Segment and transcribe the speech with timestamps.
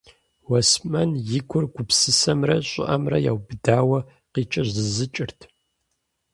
[0.49, 3.99] Уэсмэн и гур гупсысэмрэ щӀыӀэмрэ яубыдауэ
[4.33, 5.39] къикӀэзызыкӀырт.